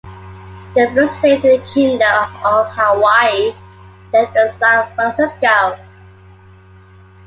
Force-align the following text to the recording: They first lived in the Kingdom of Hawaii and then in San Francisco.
They 0.73 0.91
first 0.95 1.21
lived 1.21 1.45
in 1.45 1.59
the 1.59 1.65
Kingdom 1.71 2.35
of 2.43 2.69
Hawaii 2.71 3.51
and 4.15 4.27
then 4.35 4.47
in 4.47 4.53
San 4.55 4.91
Francisco. 4.95 5.77